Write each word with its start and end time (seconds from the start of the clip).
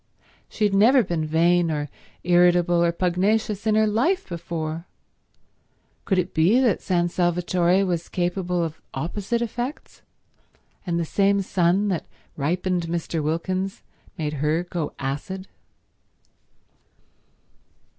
She 0.49 0.63
had 0.63 0.73
never 0.73 1.03
been 1.03 1.27
vain 1.27 1.69
or 1.69 1.87
irritable 2.23 2.83
or 2.83 2.91
pugnacious 2.91 3.67
in 3.67 3.75
her 3.75 3.85
life 3.85 4.27
before. 4.27 4.87
Could 6.05 6.17
it 6.17 6.33
be 6.33 6.59
that 6.59 6.81
San 6.81 7.07
Salvatore 7.07 7.83
was 7.85 8.09
capable 8.09 8.63
of 8.63 8.81
opposite 8.95 9.43
effects, 9.43 10.01
and 10.87 10.99
the 10.99 11.05
same 11.05 11.43
sun 11.43 11.89
that 11.89 12.07
ripened 12.35 12.87
Mr. 12.87 13.21
Wilkins 13.21 13.83
made 14.17 14.33
her 14.41 14.63
go 14.63 14.95
acid? 14.97 15.47